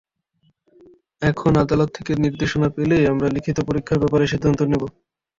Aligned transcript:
এখন 1.21 1.51
আদালত 1.63 1.89
থেকে 1.97 2.11
নির্দেশনা 2.15 2.67
পেলেই 2.75 3.09
আমরা 3.11 3.27
লিখিত 3.35 3.57
পরীক্ষার 3.67 4.01
ব্যাপারে 4.01 4.25
সিদ্ধান্ত 4.27 4.59
নেব। 4.63 4.83